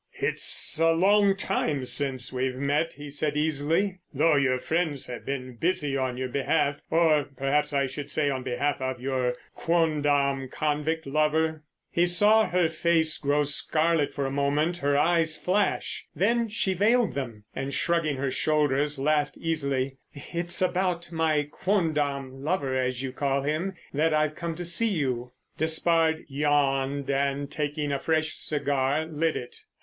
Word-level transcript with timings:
"It's 0.19 0.79
a 0.79 0.93
long 0.93 1.37
time 1.37 1.85
since 1.85 2.33
we've 2.33 2.55
met," 2.55 2.93
he 2.93 3.11
said 3.11 3.37
easily. 3.37 3.99
"Though 4.11 4.35
your 4.35 4.57
friends 4.57 5.05
have 5.05 5.27
been 5.27 5.57
busy 5.57 5.95
on 5.95 6.17
your 6.17 6.27
behalf—or 6.29 7.25
perhaps 7.37 7.71
I 7.71 7.85
should 7.85 8.09
say 8.09 8.27
on 8.31 8.41
behalf 8.41 8.81
of 8.81 8.99
your 8.99 9.35
quondam 9.53 10.49
convict 10.49 11.05
lover." 11.05 11.61
He 11.91 12.07
saw 12.07 12.47
her 12.47 12.67
face 12.67 13.19
grow 13.19 13.43
scarlet 13.43 14.11
for 14.11 14.25
a 14.25 14.31
moment, 14.31 14.77
her 14.77 14.97
eyes 14.97 15.37
flash, 15.37 16.07
then 16.15 16.49
she 16.49 16.73
veiled 16.73 17.13
them, 17.13 17.43
and, 17.55 17.71
shrugging 17.71 18.17
her 18.17 18.31
shoulders, 18.31 18.97
laughed 18.97 19.37
easily. 19.37 19.97
"It's 20.15 20.63
about 20.63 21.11
my 21.11 21.43
quondam 21.51 22.43
lover, 22.43 22.75
as 22.75 23.03
you 23.03 23.11
call 23.11 23.43
him, 23.43 23.75
that 23.93 24.15
I've 24.15 24.33
come 24.33 24.55
to 24.55 24.65
see 24.65 24.89
you." 24.89 25.33
Despard 25.59 26.25
yawned, 26.27 27.11
and, 27.11 27.51
taking 27.51 27.91
a 27.91 27.99
fresh 27.99 28.33
cigar, 28.33 29.05
lit 29.05 29.35
it. 29.35 29.57